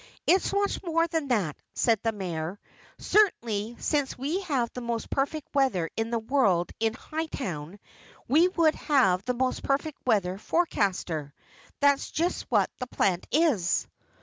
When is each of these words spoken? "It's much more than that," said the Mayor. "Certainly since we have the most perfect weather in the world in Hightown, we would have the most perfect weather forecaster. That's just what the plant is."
"It's 0.25 0.51
much 0.51 0.81
more 0.81 1.05
than 1.05 1.27
that," 1.27 1.57
said 1.75 1.99
the 2.01 2.11
Mayor. 2.11 2.59
"Certainly 2.97 3.75
since 3.77 4.17
we 4.17 4.41
have 4.41 4.73
the 4.73 4.81
most 4.81 5.11
perfect 5.11 5.53
weather 5.53 5.91
in 5.95 6.09
the 6.09 6.17
world 6.17 6.71
in 6.79 6.95
Hightown, 6.95 7.77
we 8.27 8.47
would 8.47 8.73
have 8.73 9.23
the 9.25 9.35
most 9.35 9.61
perfect 9.61 9.99
weather 10.07 10.39
forecaster. 10.39 11.35
That's 11.81 12.09
just 12.09 12.47
what 12.49 12.71
the 12.79 12.87
plant 12.87 13.27
is." 13.31 13.85